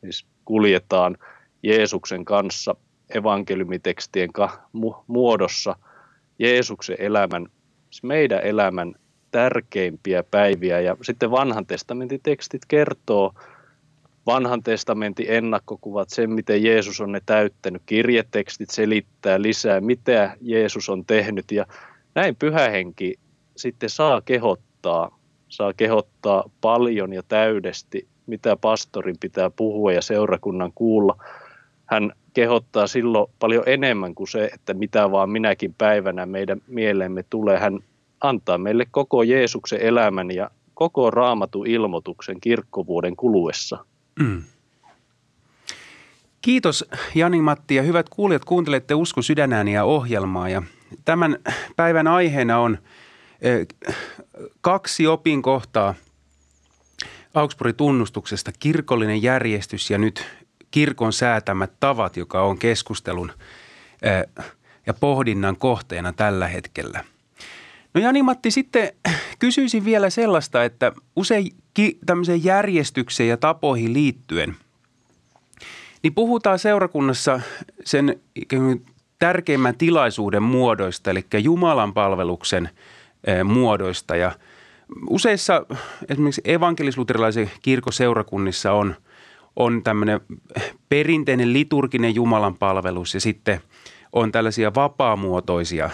Siis 0.01 0.27
kuljetaan 0.45 1.17
Jeesuksen 1.63 2.25
kanssa 2.25 2.75
evankeliumitekstien 3.15 4.31
muodossa 5.07 5.77
Jeesuksen 6.39 6.97
elämän, 6.99 7.47
meidän 8.03 8.41
elämän 8.43 8.95
tärkeimpiä 9.31 10.23
päiviä. 10.23 10.81
Ja 10.81 10.97
sitten 11.03 11.31
vanhan 11.31 11.67
testamentin 11.67 12.21
tekstit 12.23 12.63
kertoo, 12.69 13.33
vanhan 14.27 14.63
testamentin 14.63 15.27
ennakkokuvat, 15.29 16.11
sen 16.11 16.31
miten 16.31 16.63
Jeesus 16.63 17.01
on 17.01 17.13
ne 17.13 17.21
täyttänyt. 17.27 17.83
Kirjetekstit 17.87 18.71
selittää 18.71 19.43
lisää, 19.43 19.81
mitä 19.81 20.37
Jeesus 20.41 20.89
on 20.89 21.05
tehnyt 21.07 21.53
ja 21.53 21.67
näin 22.15 22.37
pyhähenki 22.37 23.15
sitten 23.57 23.91
saa 23.91 24.21
kehottaa, 24.21 25.19
saa 25.49 25.73
kehottaa 25.73 26.51
paljon 26.61 27.13
ja 27.13 27.23
täydesti, 27.23 28.09
mitä 28.27 28.57
pastorin 28.57 29.17
pitää 29.21 29.51
puhua 29.51 29.93
ja 29.93 30.03
seurakunnan 30.03 30.73
kuulla. 30.75 31.25
Hän 31.87 32.13
kehottaa 32.35 32.87
silloin 32.87 33.31
paljon 33.39 33.65
enemmän 33.67 34.15
kuin 34.15 34.29
se, 34.29 34.51
että 34.55 34.75
mitä 34.75 35.11
vaan 35.11 35.31
minäkin 35.31 35.75
päivänä 35.79 36.27
meidän 36.27 36.61
mieleemme 36.67 37.25
tulee. 37.31 37.59
Hän 37.59 37.81
antaa 38.21 38.59
meille 38.59 38.87
koko 38.91 39.23
Jeesuksen 39.23 39.81
elämän 39.81 40.31
ja 40.31 40.51
koko 40.75 41.11
raamatu 41.11 41.65
ilmoituksen 41.65 42.41
kirkkovuoden 42.41 43.17
kuluessa. 43.17 43.85
Mm. 44.21 44.43
Kiitos 46.41 46.85
Jani-Matti 47.15 47.75
ja 47.75 47.83
hyvät 47.83 48.09
kuulijat, 48.09 48.45
kuuntelette 48.45 48.95
Usko 48.95 49.23
sydänääniä 49.23 49.85
ohjelmaa 49.85 50.49
ja 50.49 50.63
Tämän 51.05 51.39
päivän 51.77 52.07
aiheena 52.07 52.59
on 52.59 52.79
kaksi 54.61 55.07
opinkohtaa 55.07 55.95
Augsburgin 57.35 57.77
tunnustuksesta, 57.77 58.51
kirkollinen 58.59 59.23
järjestys 59.23 59.91
ja 59.91 59.99
nyt 59.99 60.25
kirkon 60.73 61.13
säätämät 61.13 61.73
tavat, 61.81 62.17
joka 62.17 62.43
on 62.43 62.59
keskustelun 62.59 63.33
ja 64.87 64.95
pohdinnan 64.95 65.57
kohteena 65.57 66.13
tällä 66.13 66.49
hetkellä. 66.49 67.05
No 67.95 68.01
Jani-Matti, 68.01 68.51
sitten 68.51 68.93
kysyisin 69.39 69.85
vielä 69.85 70.11
sellaista, 70.11 70.65
että 70.65 70.93
usein 71.17 71.47
tämmöiseen 72.07 72.45
järjestykseen 72.45 73.29
ja 73.29 73.37
tapoihin 73.37 73.93
liittyen, 73.93 74.57
niin 76.03 76.15
puhutaan 76.15 76.59
seurakunnassa 76.59 77.41
sen 77.85 78.21
tärkeimmän 79.19 79.77
tilaisuuden 79.77 80.43
muodoista, 80.43 81.11
eli 81.11 81.25
Jumalan 81.43 81.95
palveluksen 81.95 82.71
eh, 83.25 83.45
muodoista. 83.45 84.17
Ja 84.17 84.33
useissa 85.11 85.67
esimerkiksi 86.09 86.43
evankelisluterilaisen 86.45 87.51
kirkoseurakunnissa 87.63 88.73
on, 88.73 88.97
on 89.57 89.83
tämmöinen 89.83 90.21
perinteinen 90.89 91.53
liturginen 91.53 92.15
Jumalan 92.15 92.59
palvelus 92.59 93.15
ja 93.15 93.21
sitten 93.21 93.61
on 94.13 94.33
tällaisia 94.33 94.75
vapaamuotoisia 94.75 95.85
eh, 95.85 95.91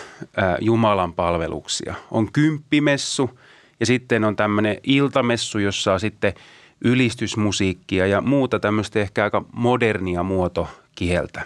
Jumalan 0.60 1.14
palveluksia. 1.14 1.94
On 2.10 2.32
kymppimessu 2.32 3.30
ja 3.80 3.86
sitten 3.86 4.24
on 4.24 4.36
tämmöinen 4.36 4.76
iltamessu, 4.82 5.58
jossa 5.58 5.92
on 5.92 6.00
sitten 6.00 6.32
ylistysmusiikkia 6.84 8.06
ja 8.06 8.20
muuta 8.20 8.60
tämmöistä 8.60 9.00
ehkä 9.00 9.24
aika 9.24 9.44
modernia 9.52 10.22
muotokieltä. 10.22 11.42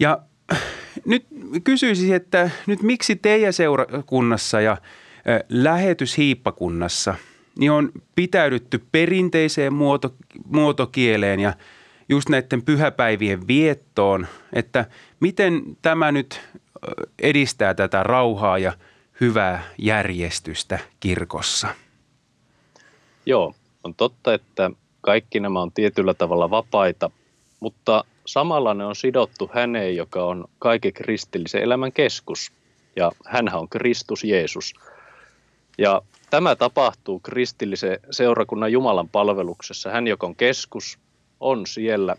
Ja 0.00 0.18
nyt 1.04 1.26
kysyisin, 1.64 2.14
että 2.14 2.50
nyt 2.66 2.82
miksi 2.82 3.16
teidän 3.16 3.52
seurakunnassa 3.52 4.60
ja 4.60 4.76
lähetyshiippakunnassa 5.48 7.14
niin 7.58 7.72
on 7.72 7.92
pitäydytty 8.14 8.84
perinteiseen 8.92 9.72
muoto, 9.72 10.14
muotokieleen 10.44 11.40
ja, 11.40 11.52
just 12.08 12.28
näiden 12.28 12.62
pyhäpäivien 12.62 13.48
viettoon, 13.48 14.26
että 14.52 14.86
miten 15.20 15.62
tämä 15.82 16.12
nyt 16.12 16.40
edistää 17.22 17.74
tätä 17.74 18.02
rauhaa 18.02 18.58
ja 18.58 18.72
hyvää 19.20 19.62
järjestystä 19.78 20.78
kirkossa? 21.00 21.68
Joo, 23.26 23.54
on 23.84 23.94
totta, 23.94 24.34
että 24.34 24.70
kaikki 25.00 25.40
nämä 25.40 25.62
on 25.62 25.72
tietyllä 25.72 26.14
tavalla 26.14 26.50
vapaita, 26.50 27.10
mutta 27.60 28.04
samalla 28.26 28.74
ne 28.74 28.84
on 28.84 28.96
sidottu 28.96 29.50
häneen, 29.54 29.96
joka 29.96 30.24
on 30.24 30.44
kaiken 30.58 30.92
kristillisen 30.92 31.62
elämän 31.62 31.92
keskus. 31.92 32.52
Ja 32.96 33.12
hän 33.26 33.54
on 33.54 33.68
Kristus 33.68 34.24
Jeesus. 34.24 34.74
Ja 35.78 36.02
tämä 36.30 36.56
tapahtuu 36.56 37.20
kristillisen 37.20 37.98
seurakunnan 38.10 38.72
Jumalan 38.72 39.08
palveluksessa. 39.08 39.90
Hän, 39.90 40.06
joka 40.06 40.26
on 40.26 40.36
keskus, 40.36 40.98
on 41.40 41.66
siellä 41.66 42.16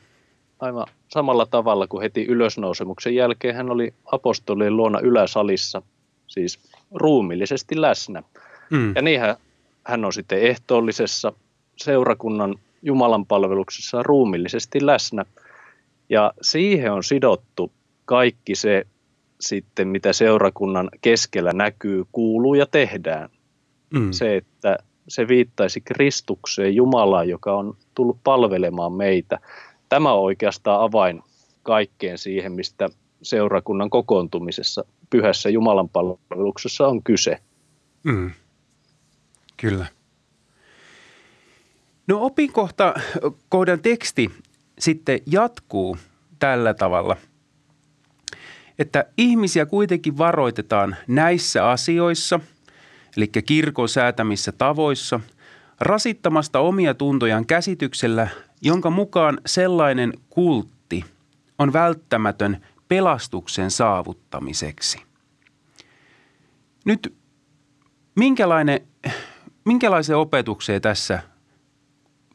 aivan 0.60 0.88
samalla 1.08 1.46
tavalla 1.46 1.88
kuin 1.88 2.02
heti 2.02 2.26
ylösnousemuksen 2.26 3.16
jälkeen 3.16 3.56
hän 3.56 3.70
oli 3.70 3.94
apostolien 4.06 4.78
luona 4.78 5.00
yläsalissa, 5.00 5.82
siis 6.28 6.60
ruumillisesti 6.92 7.82
läsnä. 7.82 8.24
Mm. 8.70 8.96
Ja 8.96 9.02
niinhän 9.02 9.36
hän 9.84 10.06
on 10.06 10.14
sitten 10.14 10.42
ehtoollisessa 10.42 11.34
seurakunnan 11.78 12.56
Jumalan 12.82 13.26
palveluksessa 13.26 14.04
ruumillisesti 14.04 14.86
läsnä. 14.86 15.26
Ja 16.10 16.34
siihen 16.42 16.92
on 16.92 17.04
sidottu 17.04 17.72
kaikki 18.06 18.56
se 18.56 18.88
sitten, 19.40 19.88
mitä 19.88 20.14
seurakunnan 20.14 20.90
keskellä 21.02 21.54
näkyy, 21.54 22.06
kuuluu 22.12 22.54
ja 22.54 22.66
tehdään. 22.66 23.30
Mm. 23.94 24.12
Se, 24.12 24.38
että 24.38 24.78
se 25.08 25.28
viittaisi 25.28 25.82
Kristukseen, 25.82 26.76
Jumalaan, 26.76 27.30
joka 27.30 27.56
on 27.58 27.78
tullut 27.96 28.18
palvelemaan 28.24 28.94
meitä. 28.94 29.40
Tämä 29.90 30.14
on 30.14 30.22
oikeastaan 30.22 30.82
avain 30.82 31.24
kaikkeen 31.64 32.18
siihen, 32.18 32.52
mistä 32.52 32.90
seurakunnan 33.22 33.90
kokoontumisessa, 33.90 34.86
pyhässä 35.10 35.50
Jumalan 35.50 35.90
palveluksessa 35.90 36.88
on 36.88 37.04
kyse. 37.04 37.38
Mm. 38.04 38.32
Kyllä. 39.58 39.86
No 42.08 42.26
opinkohta, 42.26 42.94
kohdan 43.50 43.80
teksti 43.80 44.32
sitten 44.80 45.20
jatkuu 45.26 45.98
tällä 46.40 46.74
tavalla, 46.74 47.16
että 48.80 49.06
ihmisiä 49.18 49.66
kuitenkin 49.66 50.18
varoitetaan 50.18 50.96
näissä 51.08 51.70
asioissa, 51.70 52.40
eli 53.20 53.28
kirkon 53.28 53.90
säätämissä 53.90 54.52
tavoissa, 54.52 55.20
rasittamasta 55.80 56.60
omia 56.60 56.94
tuntojaan 56.94 57.46
käsityksellä, 57.46 58.28
jonka 58.62 58.90
mukaan 58.90 59.42
sellainen 59.46 60.14
kultti 60.30 61.06
on 61.58 61.74
välttämätön 61.74 62.66
pelastuksen 62.88 63.72
saavuttamiseksi. 63.72 65.02
Nyt 66.86 67.16
minkälainen, 68.16 68.82
minkälaiseen 69.66 70.18
opetukseen 70.18 70.82
tässä, 70.82 71.20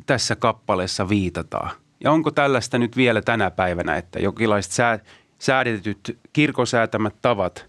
tässä 0.06 0.36
kappaleessa 0.36 1.08
viitataan? 1.08 1.70
Ja 2.00 2.12
onko 2.12 2.30
tällaista 2.30 2.78
nyt 2.78 2.96
vielä 2.96 3.22
tänä 3.22 3.50
päivänä, 3.50 3.96
että 3.96 4.18
jokinlaiset 4.18 4.72
sää, 4.72 4.98
säädetyt 5.38 6.18
kirkosäätämät 6.32 7.14
tavat 7.22 7.66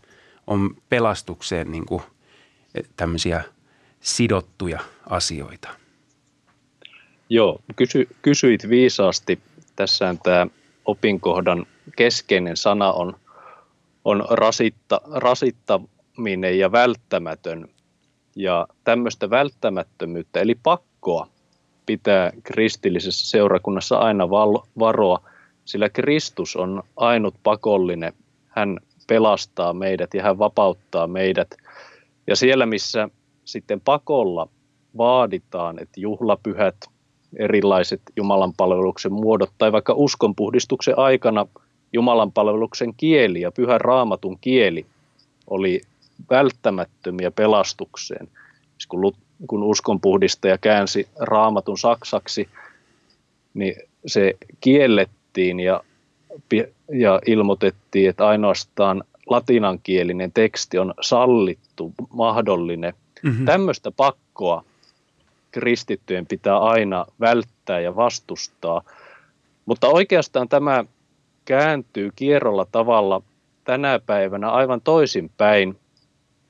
on 0.48 0.76
pelastukseen 0.90 1.72
niin 1.72 1.86
kuin 1.86 2.02
tämmöisiä 2.98 3.44
sidottuja 4.00 4.80
asioita? 5.10 5.70
Joo, 7.30 7.60
kysy, 7.76 8.08
kysyit 8.22 8.70
viisaasti. 8.70 9.40
Tässä 9.76 10.16
tämä 10.24 10.48
opinkohdan 10.86 11.66
keskeinen 11.96 12.58
sana 12.58 12.92
on, 12.92 13.16
on 14.06 14.26
rasitta, 14.30 15.02
rasittaminen 15.12 16.60
ja 16.60 16.72
välttämätön. 16.72 17.68
Ja 18.36 18.68
tämmöistä 18.84 19.30
välttämättömyyttä, 19.30 20.40
eli 20.40 20.56
pakkoa, 20.64 21.28
pitää 21.86 22.32
kristillisessä 22.44 23.30
seurakunnassa 23.30 23.98
aina 23.98 24.30
varoa, 24.80 25.30
sillä 25.66 25.90
Kristus 25.90 26.56
on 26.56 26.84
ainut 26.98 27.36
pakollinen. 27.44 28.14
Hän 28.48 28.80
pelastaa 29.08 29.74
meidät 29.74 30.14
ja 30.14 30.24
hän 30.24 30.40
vapauttaa 30.40 31.08
meidät. 31.08 31.56
Ja 32.28 32.36
siellä, 32.36 32.66
missä 32.66 33.10
sitten 33.46 33.82
pakolla 33.82 34.48
vaaditaan, 34.98 35.80
että 35.82 36.00
juhlapyhät, 36.00 36.76
erilaiset 37.36 38.02
Jumalan 38.16 38.54
palveluksen 38.58 39.14
muodot 39.14 39.52
tai 39.58 39.72
vaikka 39.72 39.94
uskonpuhdistuksen 39.94 41.00
aikana 41.00 41.48
Jumalan 41.94 42.32
palveluksen 42.32 42.94
kieli 42.98 43.42
ja 43.42 43.52
pyhän 43.52 43.82
raamatun 43.82 44.38
kieli 44.42 44.86
oli 45.48 45.82
välttämättömiä 46.30 47.32
pelastukseen. 47.32 48.28
Siis 48.78 48.88
kun, 48.88 49.14
kun 49.48 49.64
uskonpuhdistaja 49.64 50.58
käänsi 50.58 51.08
raamatun 51.20 51.78
saksaksi, 51.78 52.50
niin 53.54 53.76
se 54.06 54.34
kiellettiin 54.62 55.60
ja, 55.60 55.84
ja 56.92 57.22
ilmoitettiin, 57.28 58.10
että 58.10 58.28
ainoastaan 58.28 59.04
latinankielinen 59.30 60.32
teksti 60.32 60.78
on 60.78 60.94
sallittu, 61.02 61.94
mahdollinen. 62.14 62.94
Mm-hmm. 63.24 63.46
Tämmöistä 63.46 63.92
pakkoa 63.92 64.64
kristittyjen 65.52 66.26
pitää 66.26 66.58
aina 66.58 67.06
välttää 67.20 67.80
ja 67.80 67.96
vastustaa. 67.96 68.82
Mutta 69.66 69.88
oikeastaan 69.88 70.50
tämä 70.50 70.86
kääntyy 71.46 72.12
kierrolla 72.16 72.68
tavalla 72.72 73.22
tänä 73.64 74.00
päivänä 74.06 74.50
aivan 74.50 74.82
toisinpäin. 74.82 75.78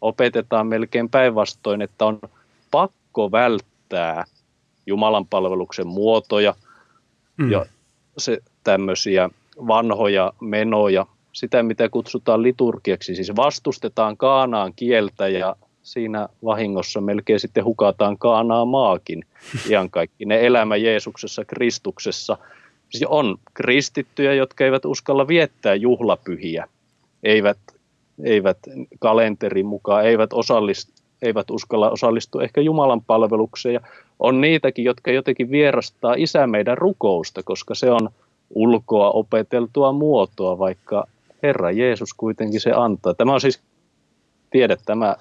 Opetetaan 0.02 0.68
melkein 0.68 1.10
päinvastoin, 1.10 1.82
että 1.82 2.06
on 2.06 2.20
pakko 2.72 3.32
välttää 3.32 4.26
Jumalan 4.86 5.28
palveluksen 5.28 5.88
muotoja 5.88 6.56
mm. 7.38 7.52
ja 7.52 7.66
se, 8.18 8.40
tämmöisiä 8.64 9.30
vanhoja 9.68 10.34
menoja, 10.42 11.06
sitä 11.36 11.63
mitä 11.63 11.89
kutsutaan 11.89 12.43
liturgiaksi, 12.43 13.15
siis 13.15 13.36
vastustetaan 13.36 14.17
kaanaan 14.17 14.74
kieltä 14.76 15.28
ja 15.28 15.56
siinä 15.84 16.30
vahingossa 16.43 17.02
melkein 17.02 17.39
sitten 17.39 17.65
hukataan 17.65 18.17
kaanaa 18.17 18.65
maakin. 18.65 19.26
Ihan 19.69 19.89
kaikki 19.89 20.26
ne 20.26 20.45
elämä 20.45 20.76
Jeesuksessa, 20.76 21.45
Kristuksessa. 21.45 22.38
Siis 22.89 23.04
on 23.10 23.38
kristittyjä, 23.54 24.34
jotka 24.34 24.63
eivät 24.63 24.86
uskalla 24.86 25.28
viettää 25.28 25.76
juhlapyhiä, 25.76 26.67
eivät, 27.24 27.58
eivät 28.24 28.58
kalenterin 29.00 29.65
mukaan, 29.65 30.06
eivät, 30.06 30.34
osallist, 30.34 30.89
eivät 31.21 31.52
uskalla 31.52 31.89
osallistua 31.89 32.43
ehkä 32.43 32.62
Jumalan 32.62 33.02
palvelukseen. 33.02 33.74
Ja 33.74 33.82
on 34.19 34.41
niitäkin, 34.41 34.86
jotka 34.86 35.12
jotenkin 35.12 35.52
vierastaa 35.52 36.13
isä 36.17 36.48
meidän 36.48 36.78
rukousta, 36.78 37.43
koska 37.43 37.76
se 37.76 37.91
on 37.91 38.10
ulkoa 38.50 39.12
opeteltua 39.12 39.91
muotoa, 39.91 40.60
vaikka 40.60 41.08
Herra 41.45 41.71
Jeesus 41.71 42.13
kuitenkin 42.13 42.62
se 42.62 42.71
antaa. 42.71 43.13
Tämä 43.13 43.34
on 43.34 43.41
siis 43.41 43.62
tiedä, 44.51 44.77
tämä 44.86 45.15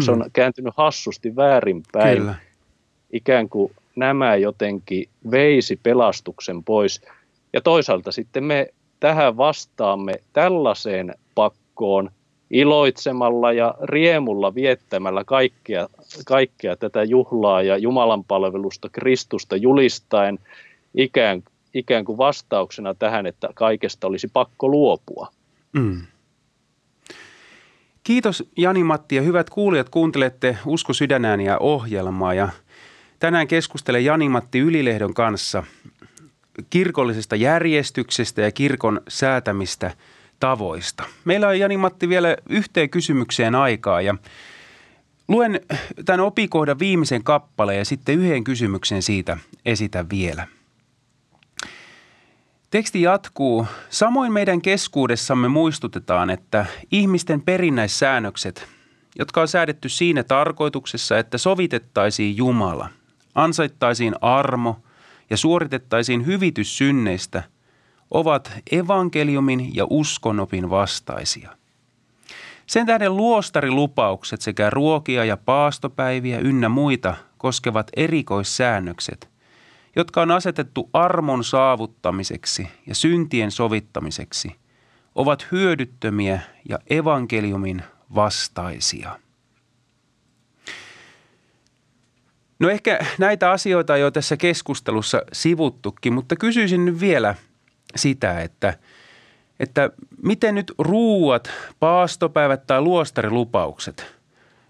se 0.00 0.10
on 0.10 0.18
mm. 0.18 0.30
kääntynyt 0.32 0.74
hassusti 0.76 1.36
väärinpäin. 1.36 2.18
Kyllä. 2.18 2.34
Ikään 3.12 3.48
kuin 3.48 3.72
nämä 3.96 4.36
jotenkin 4.36 5.08
veisi 5.30 5.80
pelastuksen 5.82 6.64
pois. 6.64 7.00
Ja 7.52 7.60
toisaalta 7.60 8.12
sitten 8.12 8.44
me 8.44 8.68
tähän 9.00 9.36
vastaamme 9.36 10.12
tällaiseen 10.32 11.14
pakkoon 11.34 12.10
iloitsemalla 12.50 13.52
ja 13.52 13.74
riemulla 13.82 14.54
viettämällä 14.54 15.24
kaikkea, 15.24 15.88
kaikkea 16.26 16.76
tätä 16.76 17.04
juhlaa 17.04 17.62
ja 17.62 17.76
Jumalan 17.76 18.24
palvelusta 18.24 18.88
Kristusta 18.92 19.56
julistaen 19.56 20.38
ikään, 20.94 21.42
ikään 21.74 22.04
kuin 22.04 22.18
vastauksena 22.18 22.94
tähän, 22.94 23.26
että 23.26 23.48
kaikesta 23.54 24.06
olisi 24.06 24.28
pakko 24.32 24.68
luopua. 24.68 25.28
Mm. 25.76 26.02
Kiitos 28.02 28.44
Jani-Matti 28.56 29.16
ja 29.16 29.22
hyvät 29.22 29.50
kuulijat, 29.50 29.88
kuuntelette 29.88 30.58
Usko 30.66 30.92
sydänääniä 30.92 31.58
ohjelmaa 31.58 32.34
ja 32.34 32.48
tänään 33.18 33.48
keskustelen 33.48 34.04
Jani-Matti 34.04 34.58
Ylilehdon 34.58 35.14
kanssa 35.14 35.62
kirkollisesta 36.70 37.36
järjestyksestä 37.36 38.42
ja 38.42 38.52
kirkon 38.52 39.00
säätämistä 39.08 39.90
tavoista. 40.40 41.04
Meillä 41.24 41.48
on 41.48 41.58
Jani-Matti 41.58 42.08
vielä 42.08 42.36
yhteen 42.48 42.90
kysymykseen 42.90 43.54
aikaa 43.54 44.00
ja 44.00 44.14
luen 45.28 45.60
tämän 46.04 46.20
opikohdan 46.20 46.78
viimeisen 46.78 47.24
kappaleen 47.24 47.78
ja 47.78 47.84
sitten 47.84 48.14
yhden 48.14 48.44
kysymyksen 48.44 49.02
siitä 49.02 49.36
esitän 49.64 50.10
vielä. 50.10 50.46
Teksti 52.70 53.02
jatkuu. 53.02 53.66
Samoin 53.90 54.32
meidän 54.32 54.62
keskuudessamme 54.62 55.48
muistutetaan, 55.48 56.30
että 56.30 56.66
ihmisten 56.90 57.42
perinnäissäännökset, 57.42 58.68
jotka 59.18 59.40
on 59.40 59.48
säädetty 59.48 59.88
siinä 59.88 60.22
tarkoituksessa, 60.22 61.18
että 61.18 61.38
sovitettaisiin 61.38 62.36
Jumala, 62.36 62.88
ansaittaisiin 63.34 64.14
armo 64.20 64.76
ja 65.30 65.36
suoritettaisiin 65.36 66.26
hyvitys 66.26 66.78
synneistä, 66.78 67.42
ovat 68.10 68.52
evankeliumin 68.72 69.76
ja 69.76 69.86
uskonopin 69.90 70.70
vastaisia. 70.70 71.50
Sen 72.66 72.86
tähden 72.86 73.16
luostarilupaukset 73.16 74.40
sekä 74.40 74.70
ruokia 74.70 75.24
ja 75.24 75.36
paastopäiviä 75.36 76.38
ynnä 76.38 76.68
muita 76.68 77.14
koskevat 77.38 77.90
erikoissäännökset, 77.96 79.35
jotka 79.96 80.22
on 80.22 80.30
asetettu 80.30 80.90
armon 80.92 81.44
saavuttamiseksi 81.44 82.68
ja 82.86 82.94
syntien 82.94 83.50
sovittamiseksi, 83.50 84.56
ovat 85.14 85.46
hyödyttömiä 85.52 86.40
ja 86.68 86.78
evankeliumin 86.90 87.82
vastaisia. 88.14 89.18
No 92.58 92.68
ehkä 92.68 92.98
näitä 93.18 93.50
asioita 93.50 93.92
on 93.92 94.00
jo 94.00 94.10
tässä 94.10 94.36
keskustelussa 94.36 95.22
sivuttukin, 95.32 96.12
mutta 96.12 96.36
kysyisin 96.36 96.84
nyt 96.84 97.00
vielä 97.00 97.34
sitä, 97.96 98.40
että, 98.40 98.78
että 99.60 99.90
miten 100.22 100.54
nyt 100.54 100.72
ruuat, 100.78 101.50
paastopäivät 101.80 102.66
tai 102.66 102.80
luostarilupaukset 102.80 104.16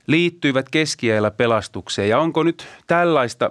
liittyivät 0.06 0.68
keskiajalla 0.68 1.30
pelastukseen 1.30 2.08
ja 2.08 2.18
onko 2.18 2.42
nyt 2.42 2.66
tällaista 2.86 3.50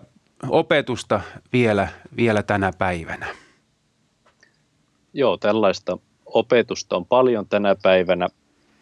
opetusta 0.50 1.22
vielä, 1.54 1.88
vielä 2.18 2.44
tänä 2.44 2.72
päivänä? 2.78 3.28
Joo, 5.14 5.38
tällaista 5.38 5.98
opetusta 6.26 6.96
on 6.96 7.06
paljon 7.06 7.48
tänä 7.48 7.76
päivänä, 7.84 8.28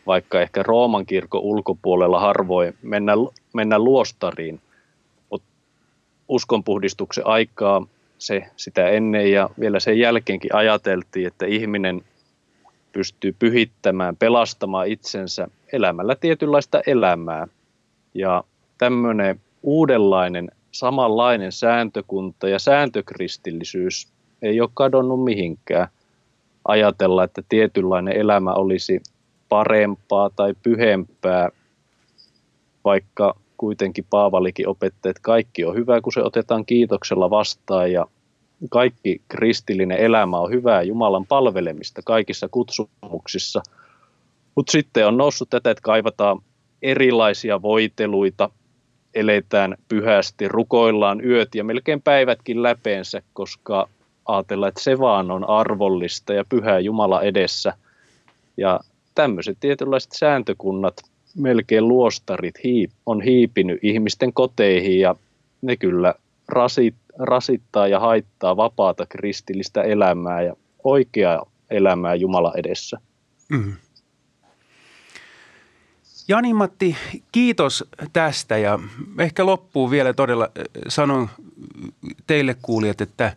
vaikka 0.07 0.41
ehkä 0.41 0.63
Rooman 0.63 1.05
kirkon 1.05 1.41
ulkopuolella 1.41 2.19
harvoin 2.19 2.77
mennä, 2.81 3.13
mennä 3.53 3.79
luostariin– 3.79 4.61
uskonpuhdistuksen 6.27 7.27
aikaa 7.27 7.87
se, 8.17 8.45
sitä 8.57 8.87
ennen 8.89 9.31
ja 9.31 9.49
vielä 9.59 9.79
sen 9.79 9.99
jälkeenkin 9.99 10.55
ajateltiin, 10.55 11.27
että 11.27 11.45
ihminen 11.45 12.01
pystyy 12.91 13.35
pyhittämään, 13.39 14.15
pelastamaan 14.15 14.87
itsensä 14.87 15.47
elämällä 15.73 16.15
tietynlaista 16.15 16.81
elämää. 16.87 17.47
Ja 18.13 18.43
tämmöinen 18.77 19.39
uudenlainen, 19.63 20.51
samanlainen 20.73 21.51
sääntökunta 21.51 22.49
ja 22.49 22.59
sääntökristillisyys 22.59 24.07
ei 24.41 24.62
ole 24.62 24.69
kadonnut 24.73 25.23
mihinkään. 25.23 25.88
Ajatella, 26.67 27.23
että 27.23 27.41
tietynlainen 27.49 28.15
elämä 28.17 28.53
olisi 28.53 29.01
parempaa 29.49 30.29
tai 30.29 30.53
pyhempää, 30.63 31.49
vaikka 32.83 33.36
kuitenkin 33.57 34.05
Paavalikin 34.09 34.67
opetti, 34.67 35.09
että 35.09 35.21
kaikki 35.21 35.65
on 35.65 35.75
hyvä, 35.75 36.01
kun 36.01 36.13
se 36.13 36.21
otetaan 36.21 36.65
kiitoksella 36.65 37.29
vastaan 37.29 37.91
ja 37.91 38.07
kaikki 38.69 39.21
kristillinen 39.27 39.97
elämä 39.97 40.39
on 40.39 40.51
hyvää 40.51 40.81
Jumalan 40.81 41.25
palvelemista 41.25 42.01
kaikissa 42.05 42.47
kutsumuksissa. 42.47 43.62
Mutta 44.55 44.71
sitten 44.71 45.07
on 45.07 45.17
noussut 45.17 45.49
tätä, 45.49 45.71
että 45.71 45.81
kaivataan 45.81 46.39
erilaisia 46.81 47.62
voiteluita, 47.62 48.49
eletään 49.15 49.78
pyhästi, 49.88 50.47
rukoillaan 50.47 51.26
yöt 51.26 51.56
ja 51.56 51.63
melkein 51.63 52.02
päivätkin 52.02 52.63
läpeensä, 52.63 53.21
koska 53.34 53.89
ajatellaan, 54.26 54.69
että 54.69 54.84
se 54.84 54.99
vaan 54.99 55.32
on 55.32 55.49
arvollista 55.49 56.34
ja 56.34 56.45
pyhää 56.49 56.80
Jumala 56.80 57.21
edessä. 57.21 57.73
Ja 58.58 58.80
tämmöiset 59.15 59.58
tietynlaiset 59.60 60.12
sääntökunnat– 60.12 60.93
melkein 61.36 61.88
luostarit 61.88 62.56
on 63.06 63.21
hiipinyt 63.21 63.80
ihmisten 63.82 64.34
koteihin 64.34 64.99
ja 64.99 65.15
ne 65.62 65.78
kyllä 65.78 66.15
rasit, 66.47 66.95
rasittaa 67.19 67.88
ja 67.88 67.99
haittaa 67.99 68.58
vapaata 68.58 69.06
kristillistä 69.06 69.82
elämää 69.82 70.41
ja 70.41 70.54
oikeaa 70.84 71.45
elämää 71.69 72.15
Jumala 72.15 72.54
edessä. 72.56 72.97
Mm. 73.49 73.73
Jani-Matti, 76.27 76.97
kiitos 77.31 77.83
tästä 78.13 78.57
ja 78.57 78.79
ehkä 79.19 79.45
loppuun 79.45 79.91
vielä 79.91 80.13
todella 80.13 80.43
äh, 80.43 80.63
sanon 80.88 81.29
teille 82.27 82.55
kuulijat, 82.62 83.01
että 83.01 83.36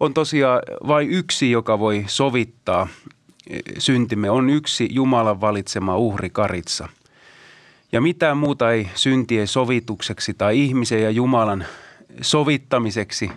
on 0.00 0.14
tosiaan 0.14 0.62
vain 0.86 1.10
yksi, 1.10 1.50
joka 1.50 1.78
voi 1.78 2.04
sovittaa 2.06 2.82
äh, 2.82 3.58
syntimme. 3.78 4.30
On 4.30 4.50
yksi 4.50 4.88
Jumalan 4.90 5.40
valitsema 5.40 5.96
uhri 5.96 6.30
karitsa– 6.30 6.88
ja 7.92 8.00
mitään 8.00 8.36
muuta 8.36 8.72
ei 8.72 8.88
syntien 8.94 9.48
sovitukseksi 9.48 10.34
tai 10.34 10.60
ihmisen 10.60 11.02
ja 11.02 11.10
Jumalan 11.10 11.64
sovittamiseksi, 12.20 13.30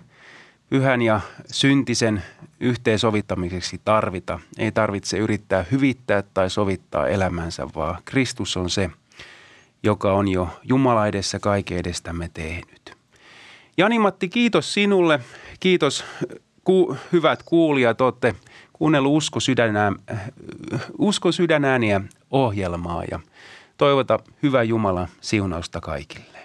pyhän 0.69 1.01
ja 1.01 1.19
syntisen 1.51 2.23
yhteensovittamiseksi 2.59 3.81
tarvita. 3.85 4.39
Ei 4.57 4.71
tarvitse 4.71 5.17
yrittää 5.17 5.65
hyvittää 5.71 6.23
tai 6.33 6.49
sovittaa 6.49 7.07
elämänsä, 7.07 7.67
vaan 7.75 7.97
Kristus 8.05 8.57
on 8.57 8.69
se, 8.69 8.89
joka 9.83 10.13
on 10.13 10.27
jo 10.27 10.49
Jumala 10.63 11.07
edessä 11.07 11.39
kaiken 11.39 11.77
edestämme 11.77 12.29
tehnyt. 12.33 12.97
Jani-Matti, 13.77 14.29
kiitos 14.29 14.73
sinulle. 14.73 15.19
Kiitos 15.59 16.05
ku, 16.63 16.97
hyvät 17.11 17.43
kuulijat, 17.43 18.01
olette 18.01 18.35
kuunnellut 18.73 19.13
Usko, 19.13 19.39
sydänää, 19.39 19.91
Usko 20.97 21.31
sydänääniä 21.31 22.01
ohjelmaa 22.31 23.03
ja– 23.11 23.19
Toivota 23.77 24.19
hyvää 24.43 24.63
Jumala 24.63 25.07
siunausta 25.21 25.81
kaikille. 25.81 26.39